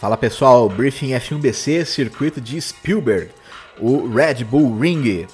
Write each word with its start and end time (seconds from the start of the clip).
Fala 0.00 0.16
pessoal, 0.16 0.68
Briefing 0.68 1.08
F1BC, 1.08 1.84
circuito 1.84 2.40
de 2.40 2.60
Spielberg, 2.60 3.30
o 3.80 4.08
Red 4.08 4.44
Bull 4.44 4.78
Ring, 4.78 5.26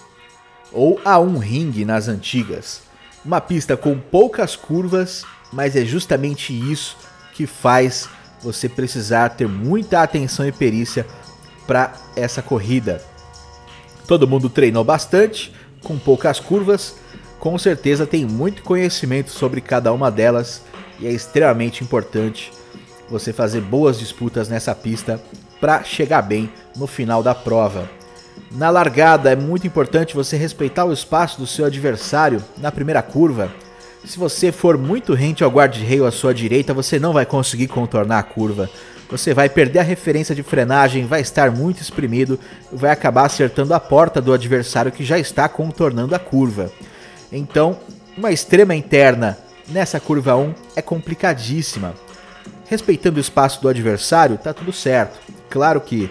ou 0.72 0.98
A1 1.00 1.38
Ring 1.38 1.84
nas 1.84 2.08
antigas. 2.08 2.80
Uma 3.22 3.42
pista 3.42 3.76
com 3.76 3.98
poucas 3.98 4.56
curvas, 4.56 5.22
mas 5.52 5.76
é 5.76 5.84
justamente 5.84 6.54
isso 6.54 6.96
que 7.34 7.46
faz 7.46 8.08
você 8.40 8.66
precisar 8.66 9.28
ter 9.30 9.46
muita 9.46 10.02
atenção 10.02 10.48
e 10.48 10.52
perícia 10.52 11.06
para 11.66 11.92
essa 12.16 12.40
corrida. 12.40 13.04
Todo 14.08 14.26
mundo 14.26 14.48
treinou 14.48 14.82
bastante, 14.82 15.52
com 15.82 15.98
poucas 15.98 16.40
curvas, 16.40 16.94
com 17.38 17.58
certeza 17.58 18.06
tem 18.06 18.24
muito 18.24 18.62
conhecimento 18.62 19.30
sobre 19.30 19.60
cada 19.60 19.92
uma 19.92 20.10
delas 20.10 20.62
e 20.98 21.06
é 21.06 21.10
extremamente 21.10 21.84
importante 21.84 22.50
você 23.08 23.32
fazer 23.32 23.60
boas 23.60 23.98
disputas 23.98 24.48
nessa 24.48 24.74
pista 24.74 25.20
para 25.60 25.82
chegar 25.82 26.22
bem 26.22 26.50
no 26.76 26.86
final 26.86 27.22
da 27.22 27.34
prova. 27.34 27.88
Na 28.50 28.70
largada 28.70 29.32
é 29.32 29.36
muito 29.36 29.66
importante 29.66 30.14
você 30.14 30.36
respeitar 30.36 30.84
o 30.84 30.92
espaço 30.92 31.38
do 31.38 31.46
seu 31.46 31.64
adversário 31.64 32.42
na 32.58 32.70
primeira 32.70 33.02
curva. 33.02 33.50
Se 34.04 34.18
você 34.18 34.52
for 34.52 34.76
muito 34.76 35.14
rente 35.14 35.42
ao 35.42 35.50
guarda-reio 35.50 36.06
à 36.06 36.12
sua 36.12 36.34
direita, 36.34 36.74
você 36.74 36.98
não 36.98 37.12
vai 37.12 37.24
conseguir 37.24 37.68
contornar 37.68 38.18
a 38.18 38.22
curva. 38.22 38.68
Você 39.10 39.32
vai 39.32 39.48
perder 39.48 39.78
a 39.78 39.82
referência 39.82 40.34
de 40.34 40.42
frenagem, 40.42 41.06
vai 41.06 41.20
estar 41.20 41.50
muito 41.50 41.80
espremido 41.80 42.38
vai 42.72 42.90
acabar 42.90 43.26
acertando 43.26 43.72
a 43.74 43.80
porta 43.80 44.20
do 44.20 44.32
adversário 44.32 44.92
que 44.92 45.04
já 45.04 45.18
está 45.18 45.48
contornando 45.48 46.14
a 46.14 46.18
curva. 46.18 46.70
Então, 47.30 47.78
uma 48.16 48.30
extrema 48.30 48.74
interna 48.74 49.38
nessa 49.68 49.98
curva 49.98 50.36
1 50.36 50.54
é 50.76 50.82
complicadíssima. 50.82 51.94
Respeitando 52.74 53.18
o 53.18 53.20
espaço 53.20 53.62
do 53.62 53.68
adversário, 53.68 54.36
tá 54.36 54.52
tudo 54.52 54.72
certo. 54.72 55.20
Claro 55.48 55.80
que 55.80 56.10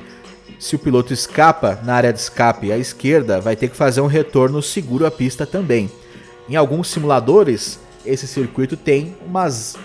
se 0.58 0.78
o 0.78 0.80
piloto 0.80 1.12
escapa 1.12 1.78
na 1.84 1.94
área 1.94 2.14
de 2.14 2.20
escape 2.22 2.72
à 2.72 2.78
esquerda, 2.78 3.42
vai 3.42 3.54
ter 3.54 3.68
que 3.68 3.76
fazer 3.76 4.00
um 4.00 4.08
retorno 4.08 4.62
seguro 4.62 5.06
à 5.06 5.12
pista 5.12 5.46
também. 5.46 5.92
Em 6.48 6.56
alguns 6.56 6.88
simuladores, 6.88 7.82
esse 8.06 8.26
circuito 8.26 8.78
tem 8.78 9.14
umas 9.26 9.76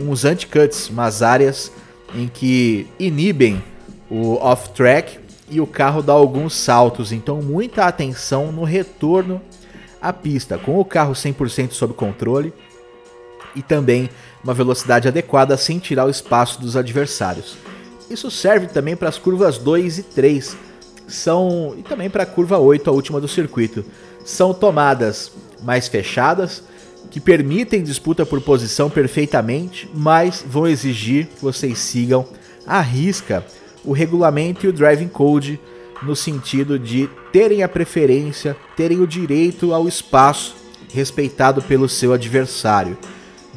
uns 0.00 0.24
anti-cuts, 0.24 0.88
umas 0.88 1.22
áreas 1.22 1.70
em 2.12 2.26
que 2.26 2.88
inibem 2.98 3.62
o 4.10 4.38
off-track 4.38 5.20
e 5.48 5.60
o 5.60 5.68
carro 5.68 6.02
dá 6.02 6.14
alguns 6.14 6.52
saltos, 6.52 7.12
então 7.12 7.40
muita 7.40 7.84
atenção 7.84 8.50
no 8.50 8.64
retorno 8.64 9.40
à 10.02 10.12
pista, 10.12 10.58
com 10.58 10.80
o 10.80 10.84
carro 10.84 11.12
100% 11.12 11.70
sob 11.70 11.94
controle 11.94 12.52
e 13.54 13.62
também 13.62 14.08
uma 14.42 14.54
velocidade 14.54 15.08
adequada 15.08 15.56
sem 15.56 15.78
tirar 15.78 16.06
o 16.06 16.10
espaço 16.10 16.60
dos 16.60 16.76
adversários. 16.76 17.56
Isso 18.10 18.30
serve 18.30 18.66
também 18.66 18.96
para 18.96 19.08
as 19.08 19.18
curvas 19.18 19.58
2 19.58 19.98
e 19.98 20.02
3, 20.02 20.56
são 21.06 21.74
e 21.76 21.82
também 21.82 22.08
para 22.08 22.22
a 22.22 22.26
curva 22.26 22.58
8, 22.58 22.88
a 22.88 22.92
última 22.92 23.20
do 23.20 23.28
circuito. 23.28 23.84
São 24.24 24.54
tomadas 24.54 25.32
mais 25.62 25.88
fechadas 25.88 26.62
que 27.10 27.20
permitem 27.20 27.82
disputa 27.82 28.26
por 28.26 28.40
posição 28.40 28.90
perfeitamente, 28.90 29.88
mas 29.94 30.44
vão 30.46 30.66
exigir 30.66 31.26
que 31.26 31.42
vocês 31.42 31.78
sigam 31.78 32.26
à 32.66 32.80
risca 32.80 33.44
o 33.84 33.92
regulamento 33.92 34.66
e 34.66 34.68
o 34.68 34.72
driving 34.72 35.08
code 35.08 35.58
no 36.02 36.14
sentido 36.14 36.78
de 36.78 37.08
terem 37.32 37.62
a 37.62 37.68
preferência, 37.68 38.56
terem 38.76 39.00
o 39.00 39.06
direito 39.06 39.72
ao 39.72 39.88
espaço 39.88 40.54
respeitado 40.92 41.62
pelo 41.62 41.88
seu 41.88 42.12
adversário. 42.12 42.96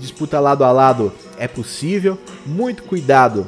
Disputa 0.01 0.39
lado 0.39 0.63
a 0.63 0.71
lado 0.71 1.13
é 1.37 1.47
possível, 1.47 2.17
muito 2.43 2.81
cuidado 2.81 3.47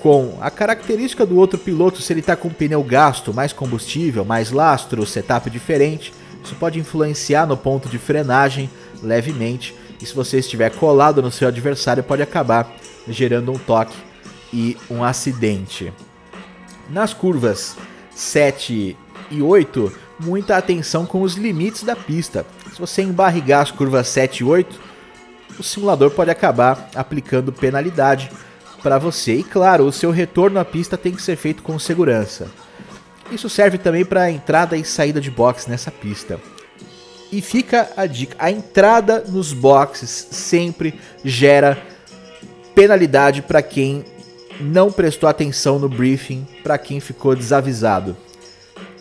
com 0.00 0.38
a 0.40 0.50
característica 0.50 1.26
do 1.26 1.36
outro 1.36 1.58
piloto, 1.58 2.00
se 2.00 2.10
ele 2.14 2.20
está 2.20 2.34
com 2.34 2.48
pneu 2.48 2.82
gasto, 2.82 3.34
mais 3.34 3.52
combustível, 3.52 4.24
mais 4.24 4.50
lastro, 4.50 5.04
setup 5.04 5.50
diferente, 5.50 6.14
isso 6.42 6.54
pode 6.54 6.78
influenciar 6.78 7.46
no 7.46 7.58
ponto 7.58 7.90
de 7.90 7.98
frenagem 7.98 8.70
levemente, 9.02 9.74
e 10.00 10.06
se 10.06 10.14
você 10.14 10.38
estiver 10.38 10.70
colado 10.70 11.20
no 11.20 11.30
seu 11.30 11.46
adversário, 11.46 12.02
pode 12.02 12.22
acabar 12.22 12.74
gerando 13.06 13.52
um 13.52 13.58
toque 13.58 13.96
e 14.50 14.78
um 14.90 15.04
acidente. 15.04 15.92
Nas 16.88 17.12
curvas 17.12 17.76
7 18.14 18.96
e 19.30 19.42
8, 19.42 19.92
muita 20.20 20.56
atenção 20.56 21.04
com 21.04 21.20
os 21.20 21.34
limites 21.34 21.82
da 21.82 21.94
pista. 21.94 22.46
Se 22.72 22.80
você 22.80 23.02
embarrigar 23.02 23.60
as 23.60 23.70
curvas 23.70 24.08
7 24.08 24.38
e 24.40 24.44
8, 24.44 24.95
o 25.58 25.62
simulador 25.62 26.10
pode 26.10 26.30
acabar 26.30 26.90
aplicando 26.94 27.52
penalidade 27.52 28.30
para 28.82 28.98
você. 28.98 29.34
E 29.34 29.42
claro, 29.42 29.84
o 29.84 29.92
seu 29.92 30.10
retorno 30.10 30.60
à 30.60 30.64
pista 30.64 30.96
tem 30.96 31.12
que 31.12 31.22
ser 31.22 31.36
feito 31.36 31.62
com 31.62 31.78
segurança. 31.78 32.48
Isso 33.30 33.48
serve 33.48 33.78
também 33.78 34.04
para 34.04 34.22
a 34.22 34.30
entrada 34.30 34.76
e 34.76 34.84
saída 34.84 35.20
de 35.20 35.30
box 35.30 35.66
nessa 35.66 35.90
pista. 35.90 36.38
E 37.32 37.40
fica 37.42 37.90
a 37.96 38.06
dica: 38.06 38.36
a 38.38 38.50
entrada 38.50 39.24
nos 39.26 39.52
boxes 39.52 40.28
sempre 40.30 40.98
gera 41.24 41.76
penalidade 42.74 43.42
para 43.42 43.62
quem 43.62 44.04
não 44.60 44.92
prestou 44.92 45.28
atenção 45.28 45.78
no 45.78 45.88
briefing, 45.88 46.46
para 46.62 46.78
quem 46.78 47.00
ficou 47.00 47.34
desavisado. 47.34 48.16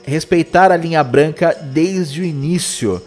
Respeitar 0.04 0.72
a 0.72 0.78
linha 0.78 1.04
branca 1.04 1.56
desde 1.62 2.22
o 2.22 2.24
início. 2.24 3.02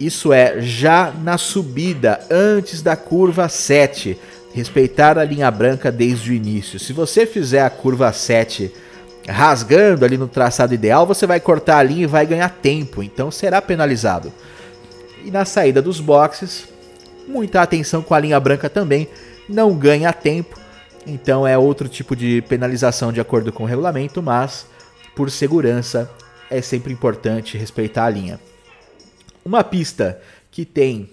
Isso 0.00 0.32
é, 0.32 0.62
já 0.62 1.12
na 1.22 1.36
subida, 1.36 2.20
antes 2.30 2.80
da 2.80 2.96
curva 2.96 3.50
7 3.50 4.16
respeitar 4.54 5.18
a 5.18 5.24
linha 5.24 5.50
branca 5.50 5.92
desde 5.92 6.30
o 6.30 6.34
início. 6.34 6.78
Se 6.78 6.94
você 6.94 7.26
fizer 7.26 7.62
a 7.62 7.68
curva 7.68 8.10
7 8.10 8.72
rasgando 9.28 10.04
ali 10.04 10.16
no 10.16 10.26
traçado 10.26 10.72
ideal, 10.72 11.06
você 11.06 11.26
vai 11.26 11.38
cortar 11.38 11.76
a 11.76 11.82
linha 11.82 12.04
e 12.04 12.06
vai 12.06 12.24
ganhar 12.24 12.48
tempo, 12.48 13.02
então 13.02 13.30
será 13.30 13.60
penalizado. 13.60 14.32
E 15.22 15.30
na 15.30 15.44
saída 15.44 15.82
dos 15.82 16.00
boxes, 16.00 16.66
muita 17.28 17.60
atenção 17.60 18.02
com 18.02 18.14
a 18.14 18.18
linha 18.18 18.40
branca 18.40 18.70
também, 18.70 19.06
não 19.46 19.74
ganha 19.74 20.12
tempo, 20.14 20.58
então 21.06 21.46
é 21.46 21.58
outro 21.58 21.88
tipo 21.88 22.16
de 22.16 22.42
penalização 22.48 23.12
de 23.12 23.20
acordo 23.20 23.52
com 23.52 23.64
o 23.64 23.66
regulamento, 23.66 24.22
mas 24.22 24.64
por 25.14 25.30
segurança 25.30 26.10
é 26.50 26.62
sempre 26.62 26.90
importante 26.92 27.58
respeitar 27.58 28.06
a 28.06 28.10
linha. 28.10 28.40
Uma 29.50 29.64
pista 29.64 30.20
que 30.48 30.64
tem 30.64 31.10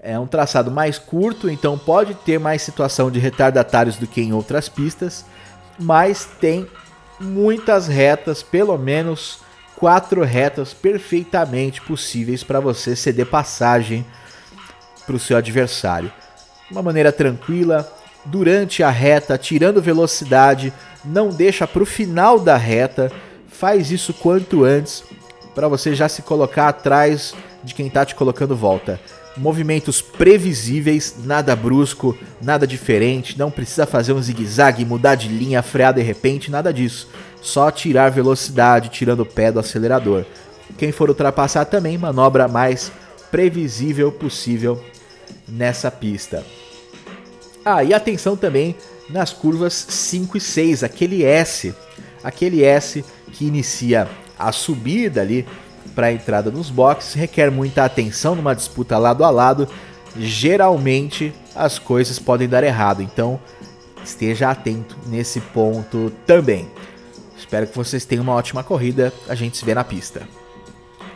é 0.00 0.18
um 0.18 0.26
traçado 0.26 0.70
mais 0.70 0.98
curto, 0.98 1.50
então 1.50 1.76
pode 1.76 2.14
ter 2.14 2.40
mais 2.40 2.62
situação 2.62 3.10
de 3.10 3.18
retardatários 3.18 3.96
do 3.96 4.06
que 4.06 4.22
em 4.22 4.32
outras 4.32 4.70
pistas, 4.70 5.22
mas 5.78 6.24
tem 6.40 6.66
muitas 7.20 7.86
retas, 7.86 8.42
pelo 8.42 8.78
menos 8.78 9.40
quatro 9.76 10.24
retas 10.24 10.72
perfeitamente 10.72 11.82
possíveis 11.82 12.42
para 12.42 12.58
você 12.58 12.96
ceder 12.96 13.26
passagem 13.26 14.02
para 15.04 15.16
o 15.16 15.20
seu 15.20 15.36
adversário. 15.36 16.10
Uma 16.70 16.80
maneira 16.80 17.12
tranquila, 17.12 17.86
durante 18.24 18.82
a 18.82 18.88
reta, 18.88 19.36
tirando 19.36 19.82
velocidade, 19.82 20.72
não 21.04 21.28
deixa 21.28 21.66
para 21.66 21.82
o 21.82 21.86
final 21.86 22.40
da 22.40 22.56
reta, 22.56 23.12
faz 23.46 23.90
isso 23.90 24.14
quanto 24.14 24.64
antes 24.64 25.04
para 25.54 25.68
você 25.68 25.94
já 25.94 26.08
se 26.08 26.22
colocar 26.22 26.68
atrás 26.68 27.34
de 27.64 27.74
quem 27.74 27.86
está 27.86 28.04
te 28.04 28.14
colocando 28.14 28.54
volta 28.54 29.00
movimentos 29.36 30.00
previsíveis, 30.00 31.16
nada 31.24 31.56
brusco, 31.56 32.16
nada 32.40 32.66
diferente, 32.66 33.38
não 33.38 33.50
precisa 33.50 33.86
fazer 33.86 34.12
um 34.12 34.22
zigue-zague, 34.22 34.84
mudar 34.84 35.16
de 35.16 35.28
linha, 35.28 35.62
frear 35.62 35.92
de 35.92 36.02
repente, 36.02 36.50
nada 36.50 36.72
disso. 36.72 37.08
Só 37.42 37.70
tirar 37.70 38.10
velocidade, 38.10 38.88
tirando 38.88 39.20
o 39.20 39.26
pé 39.26 39.50
do 39.50 39.58
acelerador. 39.58 40.24
Quem 40.78 40.92
for 40.92 41.08
ultrapassar 41.08 41.64
também, 41.64 41.98
manobra 41.98 42.48
mais 42.48 42.92
previsível 43.30 44.10
possível 44.12 44.82
nessa 45.48 45.90
pista. 45.90 46.44
Ah, 47.64 47.82
e 47.82 47.92
atenção 47.92 48.36
também 48.36 48.76
nas 49.10 49.32
curvas 49.32 49.74
5 49.74 50.36
e 50.36 50.40
6, 50.40 50.84
aquele 50.84 51.24
S, 51.24 51.74
aquele 52.22 52.62
S 52.62 53.04
que 53.32 53.44
inicia 53.44 54.08
a 54.38 54.52
subida 54.52 55.20
ali 55.20 55.46
para 55.94 56.08
a 56.08 56.12
entrada 56.12 56.50
nos 56.50 56.70
boxes 56.70 57.14
requer 57.14 57.50
muita 57.50 57.84
atenção 57.84 58.34
numa 58.34 58.54
disputa 58.54 58.98
lado 58.98 59.24
a 59.24 59.30
lado. 59.30 59.68
Geralmente 60.16 61.32
as 61.54 61.78
coisas 61.78 62.18
podem 62.18 62.48
dar 62.48 62.62
errado, 62.62 63.02
então 63.02 63.40
esteja 64.04 64.50
atento 64.50 64.96
nesse 65.06 65.40
ponto 65.40 66.12
também. 66.26 66.68
Espero 67.36 67.66
que 67.66 67.76
vocês 67.76 68.04
tenham 68.04 68.22
uma 68.22 68.34
ótima 68.34 68.62
corrida. 68.62 69.12
A 69.28 69.34
gente 69.34 69.56
se 69.56 69.64
vê 69.64 69.74
na 69.74 69.84
pista. 69.84 70.26